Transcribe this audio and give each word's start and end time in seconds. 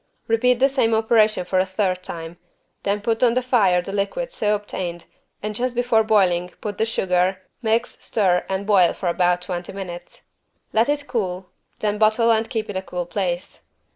Repeat 0.27 0.55
the 0.55 0.67
same 0.67 0.95
operation 0.95 1.45
for 1.45 1.59
a 1.59 1.65
third 1.67 2.01
time, 2.01 2.39
then 2.81 3.01
put 3.01 3.21
on 3.21 3.35
the 3.35 3.41
fire 3.43 3.83
the 3.83 3.93
liquid 3.93 4.31
so 4.31 4.55
obtained 4.55 5.05
and 5.43 5.53
just 5.53 5.75
before 5.75 6.03
boiling 6.03 6.49
put 6.59 6.79
the 6.79 6.87
sugar, 6.87 7.39
mix, 7.61 7.97
stir 7.99 8.43
and 8.49 8.65
boil 8.65 8.93
for 8.93 9.09
about 9.09 9.43
twenty 9.43 9.71
minutes. 9.73 10.23
Let 10.73 10.89
it 10.89 11.05
cool, 11.07 11.51
then 11.81 11.99
bottle 11.99 12.31
and 12.31 12.49
keep 12.49 12.67
in 12.67 12.75
a 12.75 12.81
cool 12.81 13.05
place. 13.05 13.61